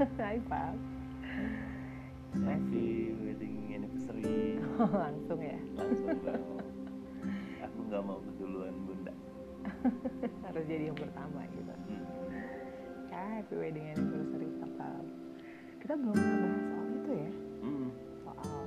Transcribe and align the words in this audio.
high 0.16 0.40
five 0.48 0.80
happy 2.40 3.12
wedding 3.20 3.68
anniversary. 3.76 4.56
Langsung 4.80 5.40
ya? 5.44 5.60
Langsung 5.76 6.16
dong. 6.24 6.44
Aku 7.60 7.78
nggak 7.84 8.02
mau 8.08 8.18
keduluan 8.24 8.72
bunda. 8.88 9.12
Harus 10.48 10.64
jadi 10.64 10.88
yang 10.88 10.96
pertama 10.96 11.44
gitu. 11.52 11.68
Hmm. 11.68 12.04
ya 13.12 13.20
happy 13.36 13.54
wedding 13.60 13.86
anniversary 13.92 14.48
kakak 14.62 15.04
kita 15.84 15.92
belum 16.00 16.16
pernah 16.16 16.38
bahas 16.48 16.64
soal 16.64 16.88
itu 16.96 17.12
ya. 17.12 17.30
Hmm. 17.60 17.88
soal 18.24 18.58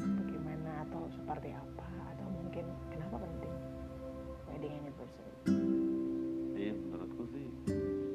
bagaimana 0.00 0.70
atau 0.88 1.02
seperti 1.12 1.48
apa 1.52 1.88
atau 2.16 2.26
mungkin 2.32 2.64
kenapa 2.88 3.16
penting 3.20 3.54
wedding 4.48 4.72
anniversary? 4.80 5.32
Iya 6.56 6.72
menurutku 6.80 7.22
sih 7.28 7.44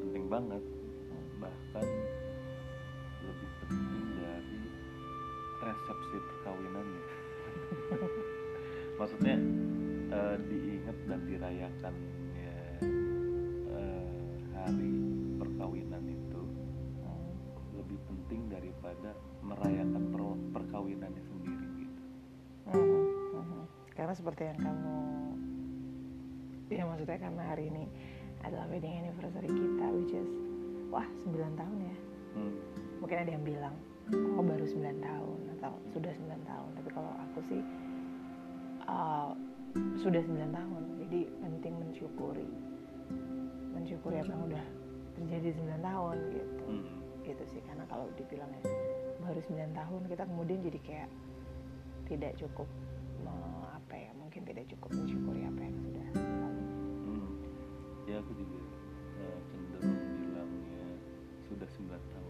penting 0.02 0.26
banget 0.26 0.64
maksudnya 9.08 9.40
eh, 10.12 10.36
diingat 10.44 10.98
dan 11.08 11.20
dirayakannya 11.24 12.52
eh, 13.72 14.36
hari 14.52 14.92
perkawinan 15.40 16.04
itu 16.04 16.42
Hmm. 17.00 17.32
lebih 17.72 17.96
penting 18.04 18.52
daripada 18.52 19.16
merayakan 19.40 20.04
per- 20.12 20.44
perkawinannya 20.54 21.24
sendiri 21.24 21.68
gitu 21.80 22.02
Mhm, 22.68 23.00
mhm. 23.32 23.62
karena 23.96 24.12
seperti 24.12 24.44
yang 24.44 24.60
kamu 24.60 24.96
ya 26.68 26.84
maksudnya 26.84 27.16
karena 27.16 27.44
hari 27.48 27.72
ini 27.72 27.88
adalah 28.44 28.68
wedding 28.68 28.92
anniversary 29.00 29.48
kita 29.48 29.86
which 29.96 30.12
is 30.12 30.28
wah 30.92 31.08
9 31.24 31.32
tahun 31.56 31.78
ya 31.80 31.96
Hmm. 32.36 32.54
mungkin 33.00 33.18
ada 33.24 33.32
yang 33.32 33.46
bilang 33.48 33.76
oh 34.12 34.44
baru 34.44 34.68
9 34.68 34.84
tahun 35.00 35.40
atau 35.56 35.72
sudah 35.88 36.12
9 36.12 36.28
tahun 36.44 36.70
tapi 36.76 36.90
kalau 36.92 37.16
aku 37.18 37.40
sih 37.48 37.64
uh, 38.88 39.32
sudah 39.96 40.20
9 40.20 40.34
tahun 40.50 40.84
jadi 41.00 41.20
penting 41.38 41.74
mensyukuri 41.78 42.50
mensyukuri 43.72 44.18
apa 44.18 44.32
yang 44.32 44.44
udah 44.46 44.66
terjadi 45.14 45.50
9 45.54 45.80
tahun 45.82 46.16
gitu 46.32 46.64
Hmm. 46.68 46.84
gitu 47.24 47.44
sih 47.48 47.62
karena 47.64 47.84
kalau 47.86 48.08
dibilangnya 48.14 48.60
baru 49.20 49.40
9 49.40 49.54
tahun 49.72 50.02
kita 50.06 50.24
kemudian 50.26 50.60
jadi 50.62 50.80
kayak 50.82 51.10
tidak 52.06 52.32
cukup 52.36 52.68
me- 53.20 53.36
apa 53.70 53.96
ya 53.98 54.12
mungkin 54.14 54.44
tidak 54.44 54.68
cukup 54.68 54.92
mensyukuri 54.94 55.44
apa 55.44 55.62
yang 55.62 55.76
sudah 55.78 56.08
lalu. 56.16 56.64
Hmm. 57.06 57.30
ya 58.04 58.16
aku 58.18 58.32
juga 58.34 58.60
eh, 59.18 59.40
cenderung 59.46 59.96
bilangnya 60.18 60.86
sudah 61.44 61.68
9 61.70 61.88
tahun 61.88 62.27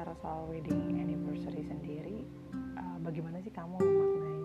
bicara 0.00 0.16
soal 0.24 0.48
wedding 0.48 0.96
anniversary 0.96 1.60
sendiri, 1.60 2.24
uh, 2.56 2.96
bagaimana 3.04 3.36
sih 3.44 3.52
kamu 3.52 3.76
memaknai 3.76 4.40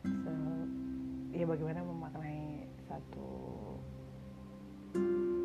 se- 0.00 0.68
ya 1.36 1.44
bagaimana 1.44 1.84
memaknai 1.84 2.64
satu 2.88 3.28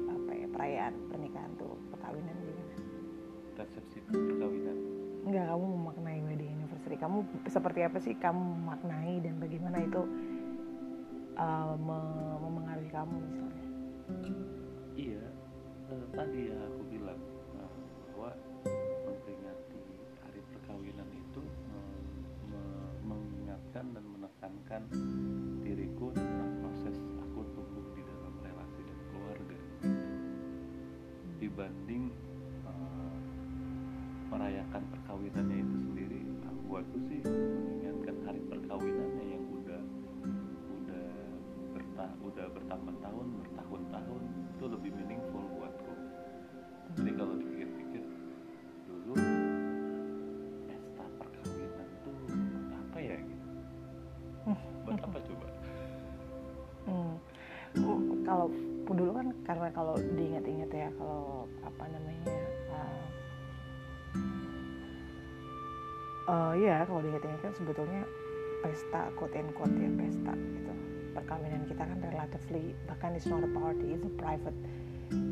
apa 0.07 0.31
ya 0.31 0.47
perayaan 0.47 0.95
pernikahan 1.11 1.51
tuh 1.59 1.75
perkawinan 1.91 2.39
gimana? 2.39 2.75
Resepsi 3.59 4.00
perkawinan. 4.07 4.78
Enggak, 5.27 5.44
kamu 5.44 5.66
memaknai 5.75 6.19
wedding 6.31 6.56
anniversary. 6.56 6.95
Kamu 6.95 7.17
seperti 7.51 7.79
apa 7.83 8.00
sih 8.00 8.16
kamu 8.16 8.63
memaknai 8.63 9.19
dan 9.19 9.44
bagaimana 9.44 9.83
itu 9.83 10.07
uh, 11.35 11.75
me- 11.75 12.39
memengaruhi 12.47 12.88
kamu 12.95 13.16
misalnya? 13.27 13.66
Iya, 14.95 15.25
eh, 15.91 16.06
tadi 16.16 16.39
ya 16.47 16.56
aku 16.63 16.81
bilang 16.88 17.19
dan 23.94 24.06
menekankan 24.07 24.81
diriku 25.62 26.13
tentang 26.13 26.51
proses 26.62 26.96
aku 27.22 27.41
tumbuh 27.53 27.85
di 27.94 28.01
dalam 28.06 28.34
relasi 28.41 28.81
dan 28.85 29.00
keluarga. 29.12 29.57
Dibanding 31.41 32.03
eh, 32.66 33.18
merayakan 34.29 34.84
perkawinannya 34.94 35.57
itu 35.62 35.78
sendiri 35.90 36.19
ah, 36.45 36.56
buatku 36.69 36.97
sih 37.09 37.22
mengingatkan 37.25 38.16
hari 38.25 38.41
perkawinannya 38.45 39.25
yang 39.25 39.44
udah 39.50 39.81
udah 40.81 41.07
bertah 41.74 42.12
udah 42.22 42.47
bertahun-tahun 42.53 43.28
bertahun-tahun 43.41 44.22
itu 44.56 44.66
lebih 44.69 44.91
meaningful 44.94 45.25
uh, 66.30 66.53
ya 66.58 66.86
kalau 66.86 67.02
diingat-ingat 67.02 67.40
kan 67.41 67.53
sebetulnya 67.58 68.02
pesta 68.66 69.13
quote 69.18 69.38
and 69.38 69.52
quote 69.53 69.74
ya 69.78 69.90
pesta 69.94 70.34
gitu. 70.34 70.74
Perkawinan 71.16 71.63
kita 71.69 71.84
kan 71.86 72.00
relatively 72.02 72.75
bahkan 72.90 73.16
it's 73.16 73.30
not 73.30 73.46
a 73.46 73.52
party 73.56 73.96
it's 73.96 74.03
a 74.03 74.13
private 74.19 74.58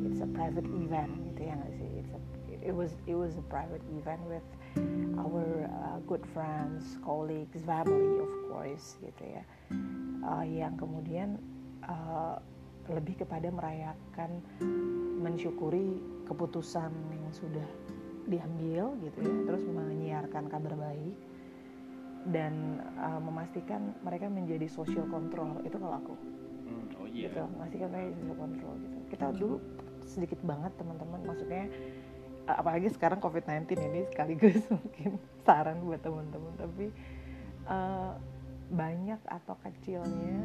it's 0.07 0.21
a 0.21 0.29
private 0.31 0.67
event 0.69 1.11
gitu 1.33 1.41
ya 1.49 1.53
nggak 1.57 1.73
sih? 1.75 1.89
It's 1.99 2.13
a, 2.13 2.19
it 2.63 2.73
was 2.73 2.95
it 3.09 3.17
was 3.17 3.35
a 3.35 3.45
private 3.51 3.83
event 3.91 4.21
with 4.29 4.45
our 5.19 5.67
uh, 5.67 5.97
good 6.07 6.23
friends 6.31 6.95
colleagues 7.03 7.61
family 7.67 8.21
of 8.21 8.31
course 8.47 8.95
gitu 9.01 9.23
ya. 9.39 9.43
Uh, 10.23 10.45
yang 10.47 10.79
kemudian 10.79 11.35
uh, 11.83 12.39
lebih 12.91 13.19
kepada 13.23 13.47
merayakan 13.51 14.43
mensyukuri 15.23 15.99
keputusan 16.27 16.91
yang 17.11 17.31
sudah 17.31 17.67
diambil 18.27 18.95
gitu 19.03 19.17
ya 19.19 19.35
terus 19.47 19.63
menyiarkan 19.67 20.47
kabar 20.47 20.73
baik 20.79 21.15
dan 22.31 22.79
uh, 22.95 23.19
memastikan 23.19 23.91
mereka 23.99 24.31
menjadi 24.31 24.67
social 24.71 25.03
control 25.11 25.59
itu 25.67 25.75
kalau 25.75 25.99
aku. 25.99 26.15
Hmm, 26.63 26.85
oh 27.03 27.07
iya. 27.11 27.27
Gitu 27.27 27.43
memastikan 27.43 27.87
mereka 27.91 28.09
social 28.15 28.37
control 28.39 28.73
gitu. 28.79 28.97
Kita 29.11 29.25
dulu 29.35 29.55
sedikit 30.07 30.39
banget 30.43 30.71
teman-teman 30.79 31.19
maksudnya 31.27 31.67
uh, 32.47 32.55
apalagi 32.63 32.87
sekarang 32.95 33.19
covid-19 33.19 33.75
ini 33.75 34.01
sekaligus 34.07 34.63
mungkin 34.75 35.19
saran 35.43 35.83
buat 35.83 35.99
teman-teman 35.99 36.53
tapi 36.55 36.87
uh, 37.67 38.15
banyak 38.71 39.19
atau 39.27 39.55
kecilnya 39.59 40.39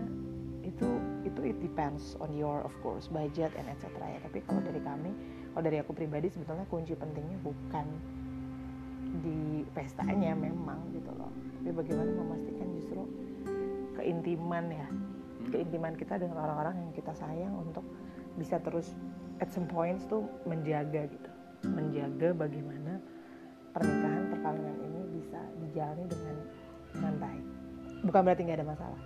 itu 0.66 0.88
itu 1.24 1.40
it 1.48 1.56
depends 1.62 2.18
on 2.18 2.34
your 2.34 2.60
of 2.66 2.74
course 2.82 3.06
budget 3.06 3.54
and 3.54 3.70
etc 3.70 3.86
ya. 4.02 4.18
Tapi 4.26 4.42
kalau 4.42 4.60
dari 4.66 4.82
kami 4.82 5.14
kalau 5.58 5.74
dari 5.74 5.82
aku 5.82 5.90
pribadi 5.90 6.30
sebetulnya 6.30 6.62
kunci 6.70 6.94
pentingnya 6.94 7.34
bukan 7.42 7.86
di 9.26 9.66
pestanya 9.74 10.38
memang 10.38 10.86
gitu 10.94 11.10
loh. 11.18 11.34
Tapi 11.58 11.74
bagaimana 11.74 12.14
memastikan 12.14 12.70
justru 12.78 13.02
keintiman 13.98 14.70
ya 14.70 14.86
Hmm, 15.48 15.56
keintiman 15.56 15.96
kita 15.96 16.20
dengan 16.20 16.44
orang-orang 16.44 16.76
yang 16.76 16.92
kita 16.92 17.16
sayang 17.16 17.56
untuk 17.56 17.80
bisa 18.36 18.60
terus 18.60 18.92
at 19.40 19.48
some 19.48 19.64
points 19.64 20.04
tuh 20.04 20.28
menjaga 20.44 21.08
gitu. 21.08 21.30
Menjaga 21.64 22.36
bagaimana 22.36 23.00
pernikahan 23.72 24.28
perkawinan 24.28 24.76
ini 24.84 25.02
bisa 25.16 25.40
dijalani 25.64 26.04
dengan 26.04 26.36
dengan 26.92 27.14
baik. 27.16 27.44
Bukan 28.04 28.20
berarti 28.28 28.42
nggak 28.44 28.58
ada 28.60 28.68
masalah 28.68 29.00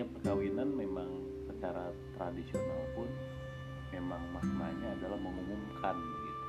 ya 0.00 0.08
perkawinan 0.16 0.72
memang 0.72 1.28
secara 1.44 1.92
tradisional 2.16 2.88
pun 2.96 3.04
memang 3.92 4.32
maknanya 4.32 4.96
adalah 4.96 5.20
mengumumkan 5.20 5.92
begitu 5.92 6.46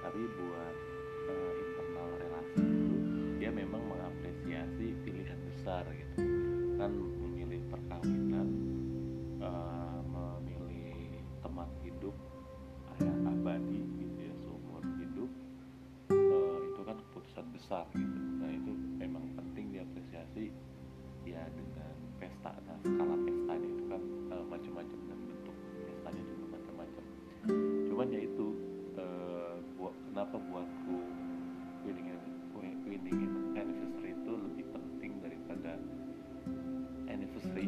tapi 0.00 0.24
buat 0.40 0.76
uh, 1.28 1.52
internal 1.60 2.08
relasi 2.16 2.64
itu 2.64 2.96
dia 3.36 3.52
memang 3.52 3.84
mengapresiasi 3.84 4.96
pilihan 5.04 5.36
besar 5.44 5.84
gitu 5.92 6.03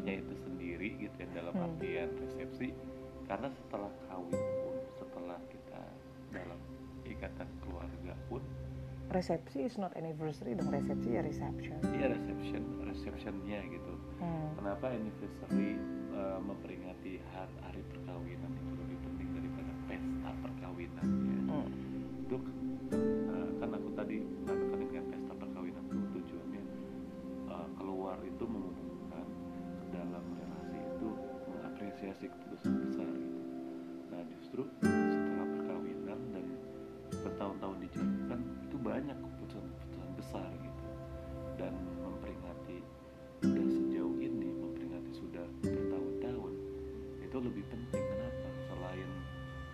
anniversary-nya 0.07 0.23
itu 0.23 0.35
sendiri 0.47 0.89
gitu 1.03 1.17
ya 1.19 1.29
dalam 1.35 1.55
Hmm. 1.55 1.67
artian 1.67 2.09
resepsi 2.23 2.69
karena 3.27 3.49
setelah 3.51 3.91
kawin 4.07 4.39
pun 4.63 4.77
setelah 4.95 5.39
kita 5.51 5.83
dalam 6.31 6.61
ikatan 7.03 7.49
keluarga 7.63 8.15
pun 8.31 8.43
resepsi 9.11 9.67
is 9.67 9.75
not 9.79 9.91
anniversary 9.99 10.55
dong 10.55 10.71
resepsi 10.71 11.15
ya 11.15 11.23
reception 11.23 11.79
dia 11.91 12.07
reception 12.11 12.63
receptionnya 12.87 13.61
gitu 13.67 13.93
hmm. 14.23 14.49
kenapa 14.59 14.95
anniversary 14.95 15.75
uh, 16.15 16.39
memperingati 16.39 17.19
hari, 17.35 17.55
hari 17.67 17.83
perkawinan 17.91 18.51
itu 18.55 18.73
lebih 18.79 18.99
penting 19.03 19.29
daripada 19.35 19.73
pesta 19.91 20.31
perkawinannya 20.43 21.35
Hmm. 21.47 21.71
itu 22.27 22.37
mengapresiasi 32.17 32.33
keputusan 32.33 32.73
besar 32.89 33.13
gitu. 33.13 33.41
nah 34.09 34.23
justru 34.33 34.63
setelah 34.81 35.47
perkawinan 35.53 36.21
dan 36.33 36.47
bertahun-tahun 37.13 37.77
dijalankan 37.85 38.41
itu 38.65 38.77
banyak 38.81 39.17
keputusan-keputusan 39.21 40.09
besar 40.17 40.49
gitu. 40.57 40.85
Dan 41.61 41.73
memperingati 42.01 42.81
sudah 43.45 43.67
sejauh 43.69 44.17
ini 44.17 44.49
memperingati 44.49 45.13
sudah 45.13 45.45
bertahun-tahun 45.61 46.53
itu 47.21 47.37
lebih 47.37 47.65
penting. 47.69 48.05
Kenapa? 48.09 48.49
Selain 48.65 49.11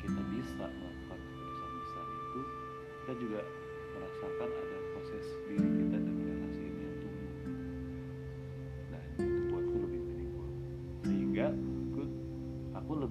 kita 0.02 0.22
bisa 0.34 0.66
melakukan 0.66 1.18
keputusan 1.22 1.70
besar 1.78 2.06
itu 2.10 2.40
kita 2.90 3.12
juga 3.22 3.40
merasakan 3.94 4.50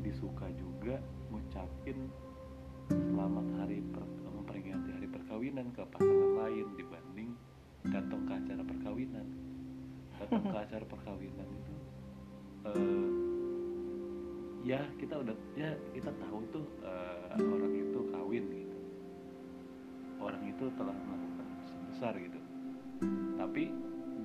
lebih 0.02 0.18
suka 0.18 0.50
juga 0.58 0.98
ngucapin 1.30 2.10
selamat 2.90 3.46
hari 3.62 3.86
per, 3.86 4.02
memperingati 4.34 4.98
hari 4.98 5.06
perkawinan 5.06 5.70
ke 5.78 5.86
pasangan 5.94 6.42
lain 6.42 6.74
dibanding 6.74 7.30
datang 7.86 8.26
ke 8.26 8.34
acara 8.34 8.66
perkawinan. 8.66 9.30
Datang 10.18 10.42
ke 10.42 10.58
acara 10.58 10.86
perkawinan 10.90 11.46
itu 11.54 11.74
eh, 12.66 13.10
ya 14.74 14.82
kita 14.98 15.22
udah 15.22 15.38
ya 15.54 15.70
kita 15.94 16.10
tahu 16.18 16.50
tuh 16.50 16.66
eh, 16.82 17.38
orang 17.38 17.74
itu 17.78 18.00
kawin 18.10 18.46
gitu. 18.58 18.78
Orang 20.18 20.42
itu 20.50 20.66
telah 20.82 20.98
melakukan 20.98 21.46
keputusan 21.46 21.82
besar 21.94 22.14
gitu. 22.18 22.42
Tapi 23.38 23.70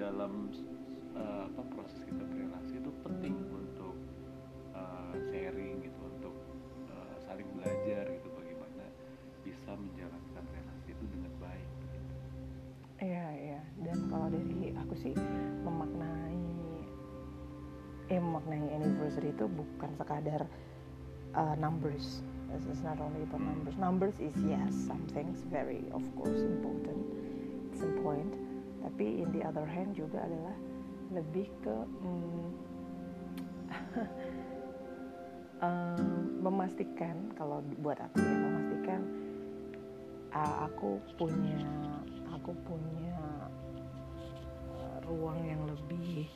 dalam 0.00 0.48
eh, 1.20 1.42
apa 1.52 1.62
proses 1.68 2.00
kita 2.08 2.24
berrelasi 2.24 2.80
itu 2.80 2.88
penting 3.04 3.36
sharing 5.30 5.82
gitu 5.84 6.00
untuk 6.02 6.34
eh, 6.90 7.16
saling 7.26 7.48
belajar 7.54 8.04
gitu 8.10 8.28
bagaimana 8.34 8.84
bisa 9.46 9.70
menjalankan 9.74 10.44
relasi 10.50 10.88
itu 10.90 11.04
dengan 11.10 11.32
baik 11.38 11.68
gitu. 11.80 11.98
Iya, 12.96 13.26
iya. 13.36 13.60
Dan 13.84 13.98
kalau 14.08 14.28
dari 14.32 14.72
aku 14.74 14.94
sih 14.96 15.14
memaknai 15.62 16.44
eh 18.06 18.22
memaknai 18.22 18.70
anniversary 18.70 19.34
itu 19.34 19.50
bukan 19.50 19.90
sekadar 19.98 20.46
uh, 21.34 21.54
numbers. 21.58 22.22
It's 22.54 22.80
not 22.86 23.02
only 23.02 23.26
about 23.26 23.42
numbers. 23.42 23.74
Numbers 23.76 24.16
is 24.22 24.32
yes, 24.46 24.70
something's 24.86 25.42
very 25.50 25.84
of 25.90 26.02
course 26.14 26.40
important. 26.40 27.02
It's 27.74 27.82
important. 27.82 28.32
Tapi 28.86 29.26
in 29.26 29.28
the 29.34 29.42
other 29.42 29.66
hand 29.66 29.98
juga 29.98 30.22
adalah 30.22 30.54
lebih 31.10 31.50
ke 31.60 31.76
mm, 32.00 32.46
em, 35.62 36.40
memastikan 36.42 37.16
kalau 37.34 37.64
buat 37.80 37.98
aku 37.98 38.18
ya 38.20 38.36
memastikan 38.36 39.00
uh, 40.36 40.68
aku 40.68 41.00
punya 41.16 41.58
aku 42.30 42.52
punya 42.68 43.16
uh, 44.76 44.98
ruang 45.08 45.40
yang 45.42 45.62
lebih 45.64 46.28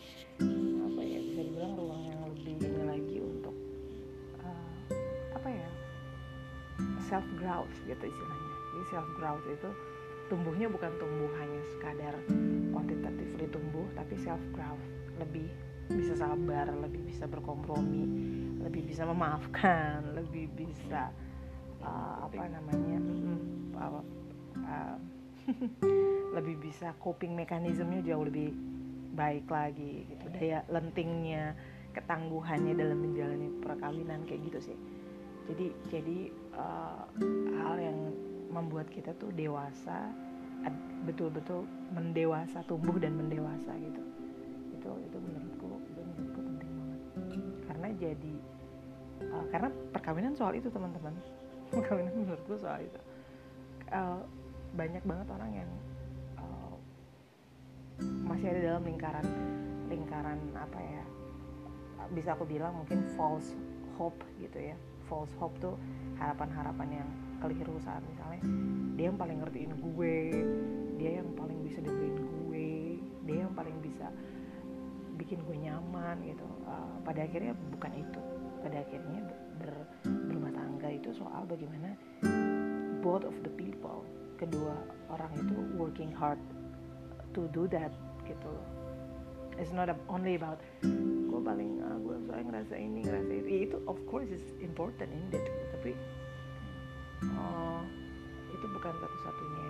apa 0.89 1.01
ya 1.05 1.19
bisa 1.21 1.41
dibilang 1.45 1.75
ruang 1.77 2.03
yang 2.09 2.21
lebih 2.33 2.55
ini 2.59 2.83
lagi 2.89 3.17
untuk 3.21 3.57
uh, 4.41 4.75
apa 5.37 5.49
ya 5.49 5.71
self 7.07 7.27
growth 7.37 7.75
gitu 7.85 8.05
istilahnya. 8.07 8.55
Jadi 8.71 8.85
self 8.89 9.09
growth 9.19 9.45
itu 9.51 9.71
tumbuhnya 10.31 10.71
bukan 10.71 10.93
tumbuh 10.97 11.31
hanya 11.43 11.61
sekadar 11.75 12.15
quantitatively 12.71 13.47
tumbuh 13.51 13.87
tapi 13.99 14.15
self 14.15 14.41
growth 14.55 14.81
lebih 15.19 15.51
bisa 15.91 16.15
sabar 16.15 16.71
lebih 16.71 17.03
bisa 17.07 17.27
berkompromi 17.27 18.07
lebih 18.63 18.87
bisa 18.87 19.03
memaafkan 19.09 20.05
lebih 20.19 20.47
bisa 20.55 21.11
uh, 21.83 22.29
apa 22.29 22.45
namanya 22.47 22.99
apa, 23.81 24.01
uh, 24.65 24.97
lebih 26.37 26.57
bisa 26.63 26.95
coping 27.01 27.35
mekanismenya 27.35 28.15
jauh 28.15 28.25
lebih 28.29 28.55
baik 29.15 29.51
lagi 29.51 30.07
gitu. 30.07 30.25
Daya 30.31 30.63
lentingnya 30.71 31.57
ketangguhannya 31.91 32.79
dalam 32.79 32.99
menjalani 33.03 33.49
perkawinan 33.59 34.23
kayak 34.29 34.41
gitu 34.47 34.71
sih. 34.71 34.79
Jadi 35.51 35.67
jadi 35.91 36.19
uh, 36.55 37.03
hal 37.67 37.77
yang 37.83 37.99
membuat 38.55 38.87
kita 38.91 39.15
tuh 39.19 39.35
dewasa 39.35 40.11
betul-betul 41.09 41.65
mendewasa 41.97 42.61
tumbuh 42.69 42.95
dan 43.01 43.17
mendewasa 43.17 43.75
gitu. 43.81 44.03
Itu 44.79 44.91
itu 45.03 45.17
menurutku 45.19 45.60
jadi 48.01 48.35
uh, 49.29 49.45
karena 49.53 49.69
perkawinan 49.93 50.33
soal 50.33 50.57
itu 50.57 50.73
teman-teman. 50.73 51.13
Perkawinan 51.75 52.15
menurutku 52.17 52.57
soal 52.57 52.81
itu. 52.83 53.01
Uh, 53.93 54.25
banyak 54.75 55.03
banget 55.05 55.29
orang 55.31 55.51
yang 55.53 55.71
uh, 56.41 56.75
masih 58.25 58.55
ada 58.57 58.61
dalam 58.75 58.83
lingkaran 58.87 59.27
lingkaran 59.91 60.39
apa 60.55 60.79
ya 60.79 61.05
bisa 62.15 62.35
aku 62.35 62.47
bilang 62.47 62.75
mungkin 62.75 63.07
false 63.15 63.55
hope 64.01 64.19
gitu 64.41 64.59
ya. 64.59 64.77
False 65.07 65.31
hope 65.43 65.55
tuh 65.59 65.75
harapan-harapan 66.19 67.03
yang 67.03 67.09
keliru 67.41 67.77
saat 67.83 68.05
misalnya 68.07 68.45
dia 68.95 69.09
yang 69.09 69.19
paling 69.19 69.41
ngertiin 69.41 69.73
gue 69.81 70.17
dia 71.01 71.11
yang 71.25 71.29
paling 71.33 71.59
bisa 71.65 71.81
dengerin 71.81 72.21
gue 72.21 72.69
dia 73.25 73.37
yang 73.49 73.53
paling 73.57 73.77
bisa 73.81 74.13
bikin 75.21 75.45
gue 75.45 75.57
nyaman 75.69 76.17
gitu. 76.25 76.49
Uh, 76.65 76.97
pada 77.05 77.29
akhirnya 77.29 77.53
bukan 77.77 77.93
itu. 77.93 78.21
Pada 78.65 78.77
akhirnya 78.81 79.21
ber, 79.61 79.73
berumah 80.09 80.53
tangga 80.57 80.89
itu 80.89 81.13
soal 81.13 81.45
bagaimana 81.45 81.93
both 83.05 83.25
of 83.29 83.37
the 83.45 83.53
people 83.57 84.05
kedua 84.41 84.73
orang 85.13 85.33
itu 85.37 85.57
working 85.77 86.09
hard 86.09 86.41
to 87.37 87.45
do 87.53 87.69
that 87.69 87.93
gitu. 88.25 88.53
It's 89.61 89.77
not 89.77 89.93
only 90.09 90.41
about 90.41 90.65
gue 90.81 91.41
paling 91.45 91.85
ah, 91.85 92.01
gue 92.01 92.17
soalnya 92.25 92.45
ngerasa 92.49 92.75
ini 92.81 93.05
ngerasa 93.05 93.33
itu. 93.45 93.49
Ya, 93.49 93.61
itu 93.69 93.77
of 93.85 94.01
course 94.09 94.33
is 94.33 94.45
important 94.65 95.13
indeed 95.13 95.45
tapi 95.77 95.93
uh, 97.29 97.85
itu 98.49 98.67
bukan 98.73 98.93
satu-satunya 98.97 99.69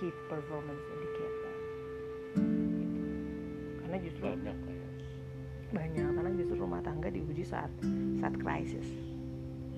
key 0.00 0.12
performance 0.28 0.84
indicator. 0.92 1.43
Karena 3.94 4.10
justru 4.10 4.26
banyak 4.26 4.58
ya. 4.66 4.88
Banyak 5.70 6.08
karena 6.18 6.30
justru 6.34 6.56
rumah 6.58 6.82
tangga 6.82 7.08
diuji 7.14 7.46
saat 7.46 7.70
saat 8.18 8.34
krisis. 8.42 8.82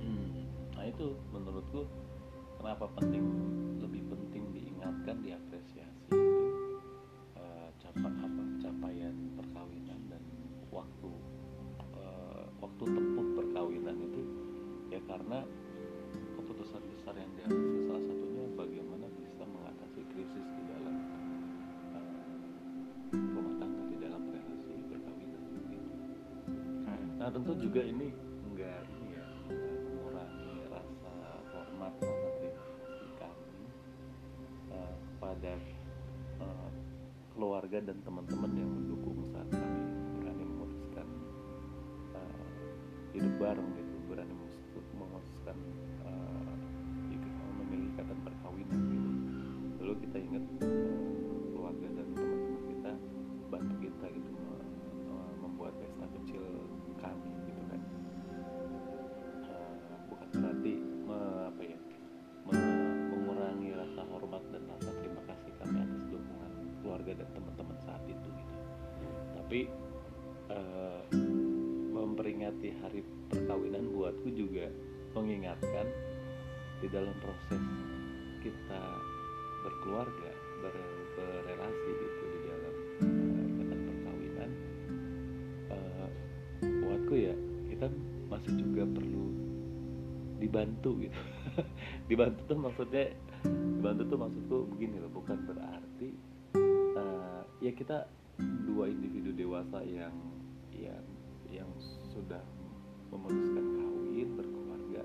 Hmm, 0.01 0.49
Nah 0.73 0.85
itu 0.89 1.13
menurutku 1.37 1.85
kenapa 2.57 2.89
penting 2.97 3.25
lebih 3.77 4.09
penting 4.09 4.57
diingatkan 4.57 5.21
diapresiasi 5.21 5.46
tentu 27.37 27.53
juga 27.69 27.85
ini 27.85 28.09
enggak 28.49 28.81
ya 29.13 29.25
mengurangi 29.53 30.73
rasa 30.73 31.13
hormat 31.53 31.93
terima 32.01 32.17
kasih 32.33 32.53
kami 33.21 33.61
eh, 34.73 34.95
pada 35.21 35.53
eh, 36.41 36.69
keluarga 37.37 37.79
dan 37.85 38.01
teman-teman 38.01 38.57
yang 38.57 38.73
mendukung 38.73 39.21
saat 39.29 39.53
kami 39.53 39.85
berani 40.17 40.45
memutuskan 40.49 41.05
eh, 42.17 42.49
hidup 43.13 43.35
bareng 43.37 43.69
gitu 43.85 43.95
berani 44.09 44.33
memutus- 44.33 44.93
memutuskan 44.97 45.57
ik- 47.13 47.37
memilih 47.61 47.93
ikatan 47.93 48.19
perkawinan 48.25 48.81
gitu. 48.89 49.11
Lalu 49.85 49.95
kita 50.09 50.17
ingat 50.25 50.45
tapi 69.47 69.71
eh, 70.51 71.03
memperingati 71.95 72.83
hari 72.83 73.07
perkawinan 73.31 73.95
buatku 73.95 74.27
juga 74.35 74.67
mengingatkan 75.15 75.87
di 76.83 76.91
dalam 76.91 77.15
proses 77.23 77.63
kita 78.43 78.83
berkeluarga 79.63 80.35
ber- 80.67 80.99
berrelasi 81.15 81.91
gitu 81.95 82.23
di 82.27 82.39
dalam 82.43 82.75
ikatan 83.55 83.81
perkawinan 83.87 84.51
eh, 85.71 86.09
buatku 86.83 87.15
ya 87.15 87.35
kita 87.71 87.87
masih 88.27 88.51
juga 88.51 88.83
perlu 88.99 89.31
dibantu 90.43 91.07
gitu. 91.07 91.19
Dibantu 92.11 92.41
tuh 92.51 92.59
maksudnya 92.59 93.15
dibantu 93.47 94.03
tuh 94.11 94.19
maksudku 94.19 94.57
begini 94.75 94.99
loh 94.99 95.23
bukan 95.23 95.39
berarti 95.47 96.11
eh, 96.99 97.43
ya 97.63 97.71
kita 97.71 98.11
dua 98.77 98.93
individu 98.93 99.16
dewasa 99.37 99.85
yang 99.85 100.17
yang 100.73 101.05
yang 101.47 101.71
sudah 102.11 102.43
memutuskan 103.13 103.65
kawin 103.77 104.29
berkeluarga 104.35 105.03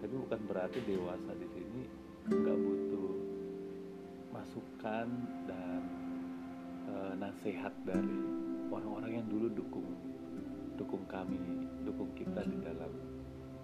tapi 0.00 0.14
bukan 0.14 0.40
berarti 0.48 0.78
dewasa 0.86 1.30
di 1.36 1.48
sini 1.52 1.82
nggak 2.30 2.56
butuh 2.56 3.12
masukan 4.32 5.08
dan 5.50 5.82
eh, 6.88 7.12
nasihat 7.18 7.74
dari 7.84 8.18
orang-orang 8.70 9.20
yang 9.20 9.26
dulu 9.28 9.46
dukung 9.52 9.90
dukung 10.74 11.04
kami 11.06 11.68
dukung 11.86 12.10
kita 12.18 12.42
di 12.46 12.58
dalam 12.62 12.90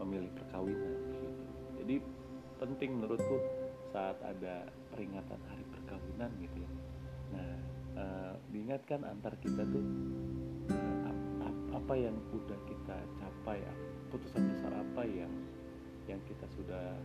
memilih 0.00 0.31
perkawinan 0.38 0.99
gitu. 1.14 1.29
jadi 1.83 1.95
penting 2.62 2.90
menurutku 3.00 3.37
saat 3.90 4.17
ada 4.23 4.71
peringatan 4.95 5.40
hari 5.50 5.64
perkawinan 5.75 6.31
gitu 6.38 6.57
ya 6.62 6.71
nah 7.35 7.55
eh, 7.97 8.35
diingatkan 8.50 9.02
antar 9.06 9.35
kita 9.42 9.62
tuh 9.66 9.85
eh, 10.70 11.09
ap- 11.09 11.50
ap- 11.50 11.68
apa 11.82 11.94
yang 11.99 12.16
udah 12.35 12.59
kita 12.66 12.97
capai 13.18 13.59
ap- 13.64 13.85
putusan 14.11 14.42
besar 14.50 14.75
apa 14.75 15.02
yang 15.06 15.30
yang 16.06 16.18
kita 16.26 16.47
sudah 16.54 16.99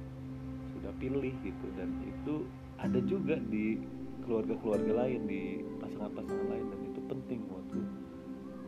sudah 0.74 0.92
pilih 0.98 1.34
gitu. 1.46 1.68
Dan 1.78 2.02
itu 2.06 2.50
ada 2.82 3.00
juga 3.06 3.38
di 3.38 3.82
keluarga-keluarga 4.26 5.06
lain 5.06 5.22
di 5.30 5.62
pasangan-pasangan 5.82 6.48
lain 6.50 6.66
dan 6.74 6.82
itu 6.90 7.00
penting 7.06 7.40
buatku. 7.46 7.82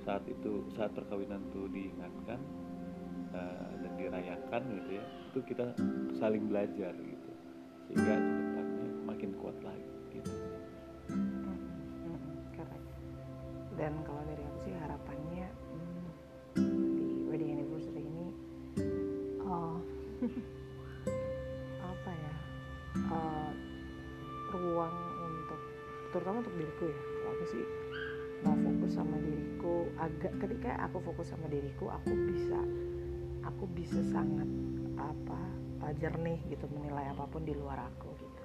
Saat 0.06 0.24
itu 0.30 0.64
saat 0.78 0.94
perkawinan 0.94 1.42
tuh 1.52 1.68
diingatkan 1.74 2.40
eh, 3.34 3.72
dan 3.82 3.92
dirayakan 3.98 4.62
gitu 4.82 4.90
ya 5.02 5.06
itu 5.34 5.40
kita 5.54 5.66
saling 6.18 6.46
belajar 6.48 6.94
gitu. 6.94 7.32
Sehingga 7.88 8.16
ke 8.20 8.32
depannya 8.44 8.88
makin 9.08 9.32
kuat 9.40 9.58
lagi 9.64 9.92
gitu 10.12 10.32
Dan 13.78 13.94
kalau 14.02 14.22
dari 14.26 14.42
aku 14.42 14.58
sih 14.66 14.74
harapannya 14.74 15.48
mm, 15.78 16.06
di 16.98 17.08
wedding 17.30 17.62
anniversary 17.62 18.02
ini 18.02 18.28
uh, 19.46 19.78
apa 21.94 22.12
ya 22.12 22.36
uh, 23.14 23.52
ruang 24.50 24.98
untuk 25.30 25.62
terutama 26.10 26.42
untuk 26.42 26.58
diriku 26.58 26.90
ya. 26.90 26.98
Kalau 26.98 27.32
aku 27.38 27.46
sih 27.54 27.64
mau 28.42 28.58
fokus 28.58 28.92
sama 28.98 29.18
diriku 29.22 29.76
agak 29.98 30.34
ketika 30.42 30.72
aku 30.90 30.98
fokus 31.02 31.34
sama 31.34 31.46
diriku 31.50 31.90
aku 31.90 32.14
bisa 32.34 32.60
aku 33.46 33.66
bisa 33.74 34.02
sangat 34.14 34.50
apa 34.98 35.42
uh, 35.86 35.94
jernih 35.98 36.42
gitu 36.50 36.66
menilai 36.74 37.14
apa 37.14 37.26
pun 37.30 37.46
di 37.46 37.54
luar 37.54 37.78
aku 37.94 38.10
gitu 38.18 38.44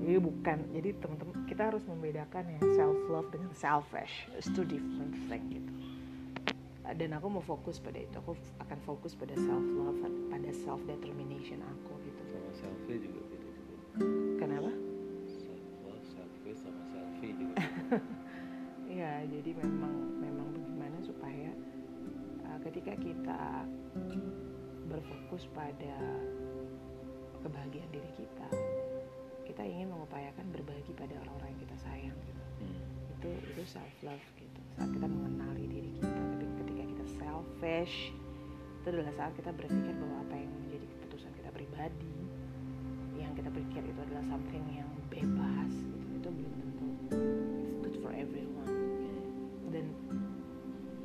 jadi 0.00 0.16
bukan. 0.16 0.58
Jadi 0.72 0.88
teman-teman 0.96 1.36
kita 1.44 1.62
harus 1.68 1.84
membedakan 1.84 2.44
ya 2.56 2.60
self 2.72 2.98
love 3.12 3.28
dengan 3.28 3.52
selfish. 3.52 4.26
It's 4.32 4.48
two 4.48 4.64
different 4.64 5.12
thing 5.28 5.44
gitu. 5.52 5.72
Dan 6.90 7.14
aku 7.14 7.30
mau 7.30 7.44
fokus 7.44 7.78
pada 7.78 8.00
itu. 8.00 8.16
Aku 8.18 8.34
akan 8.58 8.78
fokus 8.82 9.12
pada 9.12 9.36
self 9.36 9.66
love 9.76 10.00
pada 10.32 10.50
self 10.56 10.80
determination 10.88 11.60
aku 11.60 11.92
gitu. 12.08 12.20
Sama 12.32 12.50
selfie 12.56 12.98
juga 12.98 13.20
beda 13.28 13.48
juga. 13.52 13.76
Kenapa? 14.40 14.72
Self 15.28 15.64
love 15.84 16.04
selfie 16.08 16.56
sama 16.56 16.82
selfie 16.88 17.32
juga. 17.36 17.56
Ya 18.90 19.22
jadi 19.22 19.54
memang 19.54 20.18
memang 20.18 20.50
bagaimana 20.50 20.98
supaya 20.98 21.54
uh, 22.42 22.58
ketika 22.58 22.98
kita 22.98 23.62
berfokus 24.90 25.46
pada 25.54 25.94
kebahagiaan 27.38 27.86
diri 27.94 28.10
kita 28.18 28.50
kita 29.50 29.66
ingin 29.66 29.90
mengupayakan 29.90 30.46
berbagi 30.54 30.94
pada 30.94 31.10
orang-orang 31.26 31.50
yang 31.50 31.62
kita 31.66 31.76
sayang 31.82 32.16
gitu. 32.22 32.42
Hmm. 32.62 32.78
itu 33.18 33.30
itu 33.50 33.62
self 33.66 33.94
love 34.06 34.26
gitu. 34.38 34.60
Saat 34.78 34.94
kita 34.94 35.10
mengenali 35.10 35.66
diri 35.66 35.90
kita 35.98 36.06
tapi 36.06 36.46
ketika 36.62 36.82
kita 36.86 37.04
selfish 37.18 38.14
itu 38.80 38.86
adalah 38.94 39.10
saat 39.18 39.34
kita 39.34 39.50
berpikir 39.50 39.90
bahwa 39.98 40.22
apa 40.22 40.34
yang 40.38 40.52
menjadi 40.54 40.86
keputusan 40.86 41.30
kita 41.34 41.50
pribadi 41.50 42.14
yang 43.18 43.34
kita 43.34 43.50
pikir 43.50 43.82
itu 43.82 44.00
adalah 44.06 44.24
something 44.30 44.64
yang 44.70 44.86
bebas 45.10 45.72
gitu 45.74 46.06
itu 46.14 46.28
belum 46.30 46.52
tentu 46.54 46.88
it's 47.58 47.74
good 47.82 47.96
for 47.98 48.14
everyone. 48.14 48.70
Dan 49.74 49.90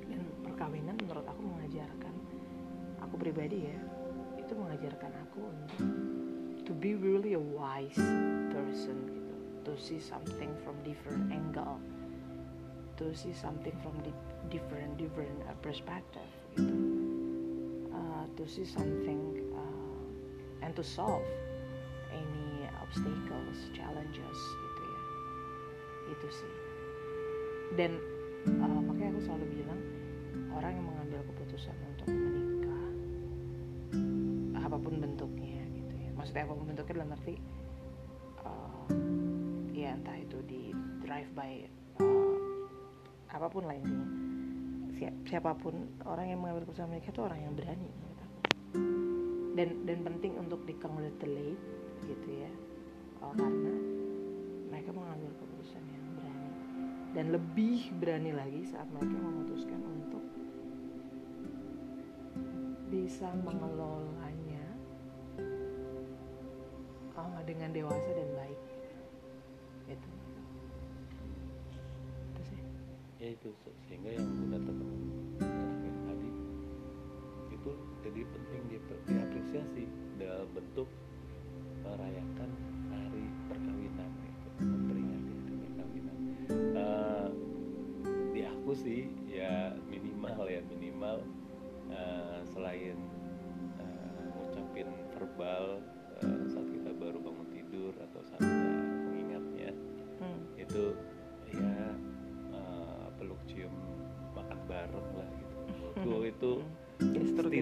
dan 0.06 0.22
perkawinan 0.46 0.94
menurut 1.02 1.26
aku 1.26 1.42
mengajarkan 1.50 2.14
aku 3.02 3.16
pribadi 3.18 3.74
ya 3.74 3.78
itu 4.38 4.54
mengajarkan 4.54 5.12
aku 5.26 5.42
untuk 5.42 6.05
to 6.66 6.74
be 6.74 6.98
really 6.98 7.34
a 7.38 7.40
wise 7.40 7.96
person 8.50 8.98
gitu. 9.06 9.36
To 9.70 9.74
see 9.78 10.02
something 10.02 10.50
from 10.66 10.74
different 10.82 11.30
angle. 11.30 11.78
To 12.98 13.14
see 13.14 13.34
something 13.34 13.74
from 13.86 13.94
di- 14.02 14.26
different 14.50 14.98
different 14.98 15.34
uh, 15.46 15.54
perspective 15.62 16.26
gitu. 16.58 16.74
Uh, 17.94 18.26
to 18.38 18.44
see 18.50 18.66
something 18.66 19.42
uh, 19.54 20.66
and 20.66 20.74
to 20.74 20.84
solve 20.84 21.26
any 22.10 22.66
obstacles 22.82 23.70
challenges 23.78 24.38
gitu 24.38 24.82
ya. 24.82 25.02
Itu 26.18 26.28
sih. 26.34 26.54
Dan 27.78 28.02
uh, 28.62 28.82
makanya 28.86 29.18
aku 29.18 29.22
selalu 29.22 29.46
bilang 29.62 29.82
orang 30.54 30.72
yang 30.78 30.86
mengambil 30.88 31.22
keputusan 31.30 31.76
maksudnya 36.26 36.50
apa 36.50 36.58
pun 36.58 36.66
bentuknya 36.66 36.94
dalam 36.98 37.14
arti 37.14 37.36
uh, 38.42 38.86
ya 39.78 39.94
entah 39.94 40.18
itu 40.18 40.42
di 40.50 40.74
drive 41.06 41.30
by 41.38 41.70
uh, 42.02 42.34
apa 43.30 43.46
pun 43.46 43.70
lah 43.70 43.78
intinya. 43.78 44.10
Si- 44.98 45.18
siapa 45.30 45.54
pun 45.54 45.86
orang 46.02 46.34
yang 46.34 46.42
mengambil 46.42 46.66
keputusan 46.66 46.90
menikah 46.90 47.14
itu 47.14 47.22
orang 47.22 47.40
yang 47.46 47.54
berani 47.54 47.94
aku 48.18 48.38
dan 49.54 49.70
dan 49.86 49.98
penting 50.02 50.34
untuk 50.42 50.66
di 50.66 50.74
congratulate 50.82 51.62
gitu 52.10 52.30
ya 52.34 52.50
uh, 53.22 53.30
karena 53.38 53.74
mereka 54.74 54.98
mengambil 54.98 55.30
keputusan 55.30 55.84
yang 55.94 56.06
berani. 56.18 56.52
Dan 57.14 57.26
lebih 57.38 57.94
berani 58.02 58.34
lagi 58.34 58.66
saat 58.66 58.90
mereka 58.90 59.14
memutuskan 59.14 59.78
untuk 59.78 60.26
bisa 62.90 63.30
mengelolanya 63.46 64.25
dengan 67.46 67.70
dewasa 67.70 68.10
dan 68.12 68.30
baik. 68.34 68.60
Itu. 69.88 70.10
Itu 72.34 72.42
sih. 72.50 72.62
Ya 73.22 73.28
itu 73.38 73.50
se- 73.62 73.78
sehingga 73.86 74.10
yang 74.18 74.26
udah 74.50 74.60
terakhir 74.66 75.94
tadi 76.10 76.30
itu 77.54 77.72
jadi 78.02 78.22
penting 78.26 78.62
di- 78.68 78.84
diapresiasi 79.06 79.84
dalam 80.18 80.50
bentuk 80.58 80.90
merayakan 81.86 82.50
hari 82.90 83.26
perkawinan 83.46 84.10
gitu 84.26 84.48
memperingati 84.66 85.34
hari 85.38 85.56
perkawinan. 85.70 86.18
Eh, 86.74 87.28
di 88.34 88.42
aku 88.42 88.72
sih 88.74 89.06
ya 89.30 89.78
minimal 89.86 90.50
ya. 90.50 90.62
minimal 90.66 91.22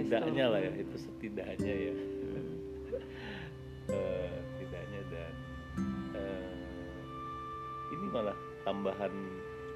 setidaknya 0.04 0.46
lah 0.52 0.60
ya 0.60 0.72
itu 0.76 0.96
setidaknya 1.00 1.74
ya 1.74 1.94
Hmm. 1.94 2.56
Eh, 3.84 4.36
setidaknya 4.54 5.02
dan 5.08 5.34
eh, 6.14 6.60
ini 7.92 8.06
malah 8.10 8.36
tambahan 8.64 9.12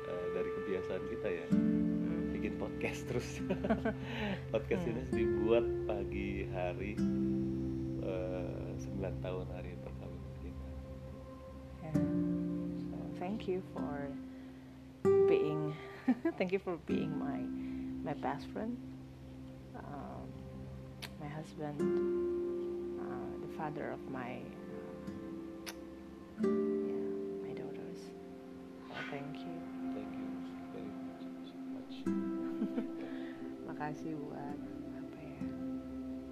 eh, 0.05 0.27
dari 0.31 0.50
kebiasaan 0.53 1.03
kita 1.07 1.27
ya 1.27 1.48
Hmm. 1.51 2.31
bikin 2.31 2.53
podcast 2.55 3.07
terus 3.07 3.29
podcast 4.53 4.84
Hmm. 4.84 4.91
ini 4.93 5.03
dibuat 5.12 5.65
pagi 5.86 6.46
hari 6.50 6.93
9 7.98 8.05
tahun 9.19 9.48
hari 9.51 9.75
perkawinan 9.79 10.34
kita 10.39 10.67
Yeah. 11.84 12.00
So 12.88 12.96
thank 13.17 13.48
you 13.48 13.60
for 13.72 14.07
being 15.27 15.75
thank 16.39 16.51
you 16.51 16.60
for 16.60 16.79
being 16.88 17.12
my 17.13 17.43
my 18.01 18.15
best 18.15 18.48
friend, 18.55 18.79
um, 19.75 20.16
my 21.19 21.27
husband, 21.27 21.77
uh, 23.01 23.29
the 23.45 23.51
father 23.57 23.91
of 23.91 24.01
my 24.12 24.39
uh, 26.39 26.47
yeah 26.47 27.07
my 27.43 27.53
daughters. 27.53 28.01
So 28.88 28.93
thank 29.12 29.38
you. 29.41 29.55
thank 29.93 30.12
you 30.13 30.29
very 30.74 30.93
much 31.09 31.24
so 31.50 31.57
much 31.74 31.95
Makasih 33.67 34.13
buat 34.17 34.59
apa 34.97 35.19
ya? 35.21 35.41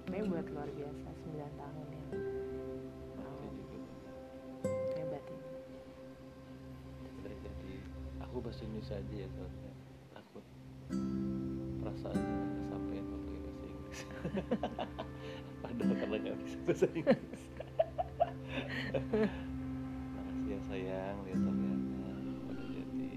Ini 0.06 0.18
buat 0.30 0.46
luar 0.54 0.68
biasa 0.74 1.08
9 1.26 1.60
tahun 1.60 1.86
juga 1.96 2.22
hebat 4.96 5.24
ini. 5.28 5.50
Jadi 7.26 7.74
aku 8.22 8.36
bahasa 8.40 8.62
Indonesia 8.64 8.96
aja 8.98 9.14
ya 9.14 9.28
soalnya 9.34 9.75
padahal 15.64 15.94
karena 15.96 16.16
nggak 16.20 16.36
bisa 16.44 16.58
bahasa 16.68 16.86
Inggris. 16.92 17.42
Makasih 20.16 20.48
ya 20.48 20.58
sayang. 20.68 21.16
Lihat 21.24 21.40
ternyata 21.40 22.08
udah 22.48 22.66
jadi 22.72 23.08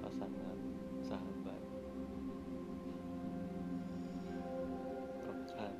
pasangan 0.00 0.58
sahabat. 1.04 1.62
Rekan 5.26 5.74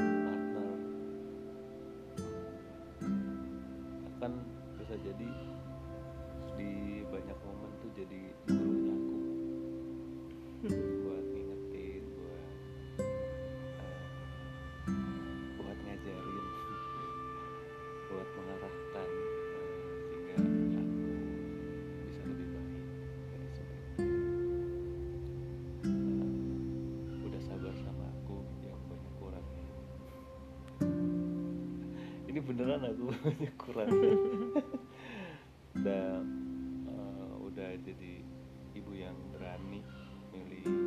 partner. 0.00 0.76
Akan 4.10 4.32
bisa 4.78 4.94
jadi 5.00 5.32
di 6.60 7.00
banyak 7.08 7.38
momen 7.40 7.72
tuh 7.80 7.88
jadi 7.96 8.20
gurunya 8.44 8.89
buat 10.60 11.24
ngingetin 11.32 12.04
buat 12.20 12.52
eh, 13.00 14.04
buat 15.56 15.78
ngajarin 15.88 16.46
buat 18.12 18.28
mengarahkan 18.36 19.08
eh, 19.08 19.80
sehingga 20.04 20.36
aku 20.84 22.04
bisa 22.04 22.20
lebih 22.28 22.48
baik 22.52 22.84
dari 23.32 23.48
sebelumnya. 23.56 24.04
Eh, 25.88 27.24
udah 27.24 27.40
sabar 27.40 27.72
sama 27.80 28.04
aku 28.20 28.44
yang 28.60 28.76
banyak 28.84 29.14
kurangnya. 29.16 29.72
Ini 32.28 32.40
beneran 32.44 32.84
aku 32.84 33.08
banyak 33.16 33.54
kurangnya. 33.56 34.12
Dan 35.80 36.22
eh, 36.84 37.32
udah 37.48 37.70
jadi 37.80 38.20
ibu 38.76 38.92
yang 38.92 39.16
berani 39.32 39.80
newly 40.32 40.79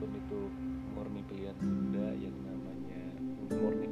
meskipun 0.00 0.16
itu 0.16 0.40
murni 0.96 1.20
pilihan 1.28 1.56
bunda 1.60 2.08
yang 2.16 2.32
namanya 2.40 3.04
murni 3.52 3.89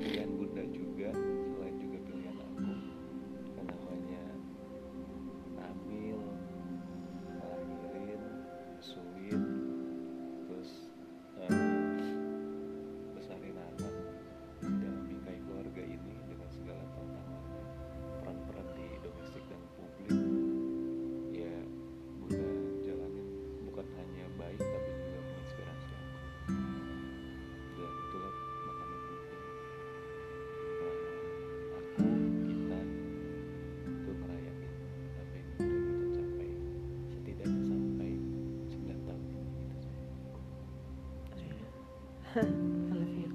I 42.38 42.40
love 42.40 43.18
you. 43.18 43.35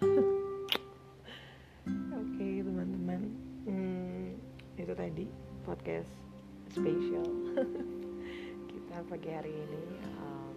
Oke 2.16 2.46
teman-teman, 2.64 3.28
Hmm, 3.68 4.32
itu 4.80 4.96
tadi 4.96 5.28
podcast 5.68 6.08
spesial 6.72 7.28
kita 8.72 9.04
pagi 9.04 9.28
hari 9.28 9.52
ini 9.52 10.00
um, 10.16 10.56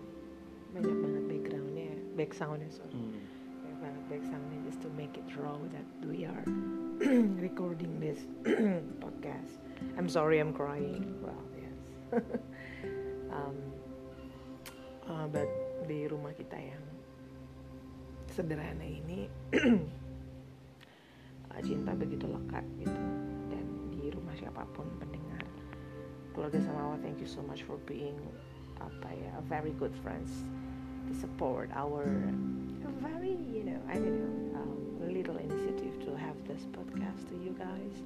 banyak 0.72 0.96
banget 1.04 1.24
backgroundnya, 1.28 1.92
back 2.16 2.32
soundnya 2.32 2.72
sorry, 2.72 2.96
Hmm. 2.96 3.12
banyak 3.68 3.78
banget 3.84 4.04
back 4.08 4.24
soundnya 4.32 4.56
just 4.64 4.80
to 4.80 4.88
make 4.96 5.12
it 5.20 5.28
raw 5.36 5.60
that 5.76 5.84
we 6.08 6.24
are 6.24 6.48
recording 7.44 8.00
this 8.00 8.24
podcast. 9.04 9.60
I'm 10.00 10.08
sorry 10.08 10.40
I'm 10.40 10.56
crying. 10.56 11.12
Well 11.20 11.44
yes. 11.60 11.76
um, 13.36 13.60
uh, 15.12 15.28
but 15.28 15.52
kita 16.52 16.68
yang 16.68 16.84
sederhana 18.28 18.84
ini 18.84 19.32
cinta 21.64 21.96
begitu 21.96 22.28
lekat 22.28 22.68
gitu. 22.76 23.00
Dan 23.48 23.88
di 23.88 24.12
rumah 24.12 24.36
siapa 24.36 24.68
pun 24.76 24.84
pendengar 25.00 25.48
keluarga 26.36 26.60
Samawa 26.60 27.00
thank 27.00 27.24
you 27.24 27.30
so 27.30 27.40
much 27.48 27.64
for 27.64 27.80
being 27.88 28.20
apa 28.84 29.16
ya 29.16 29.32
very 29.48 29.72
good 29.80 29.96
friends 30.04 30.44
to 31.08 31.16
support 31.16 31.72
our 31.72 32.04
very 33.00 33.40
you 33.48 33.64
know 33.64 33.80
I 33.88 33.96
don't 33.96 34.20
know 34.20 34.36
um, 34.60 34.76
little 35.08 35.40
initiative 35.40 36.04
to 36.04 36.20
have 36.20 36.36
this 36.52 36.68
podcast 36.76 37.32
to 37.32 37.40
you 37.40 37.56
guys 37.56 38.04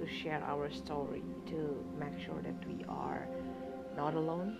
to 0.00 0.08
share 0.08 0.40
our 0.48 0.72
story 0.72 1.20
to 1.52 1.76
make 2.00 2.16
sure 2.16 2.40
that 2.40 2.56
we 2.64 2.88
are 2.88 3.28
not 4.00 4.16
alone 4.16 4.56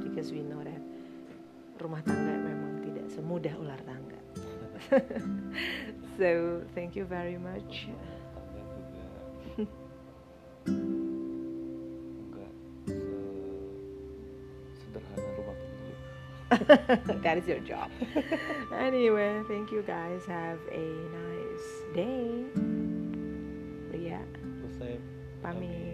because 0.00 0.32
we 0.32 0.40
know 0.40 0.64
that 0.64 0.80
rumah 1.82 2.00
tangga 2.06 2.51
semudah 3.12 3.54
ular 3.60 3.80
tangga. 3.84 4.20
so 6.18 6.60
thank 6.74 6.96
you 6.96 7.04
very 7.04 7.38
much. 7.38 7.88
that 17.24 17.38
is 17.38 17.48
your 17.48 17.60
job. 17.60 17.88
anyway, 18.76 19.40
thank 19.48 19.72
you 19.72 19.82
guys. 19.82 20.20
Have 20.26 20.60
a 20.68 20.84
nice 21.08 21.68
day. 21.96 22.44
Selesai 24.82 24.98
pamit 25.42 25.91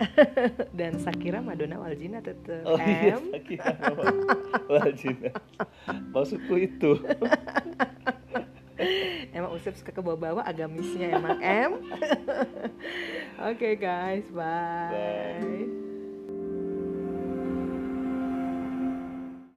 dan 0.78 1.00
Sakira 1.00 1.40
Madonna 1.40 1.80
Waljina 1.80 2.20
tetap 2.20 2.68
oh 2.68 2.76
iya 2.76 3.16
M 3.16 3.32
Sakira 3.32 3.72
Waljina 4.68 5.32
maksudku 6.12 6.54
itu 6.60 6.90
emang 9.36 9.52
Usep 9.56 9.76
suka 9.76 9.92
ke 9.92 10.00
bawah-bawah 10.04 10.44
agamisnya 10.44 11.16
emang 11.16 11.40
M 11.40 11.72
oke 13.52 13.68
guys 13.80 14.28
bye. 14.32 14.92
Bye. 14.92 15.75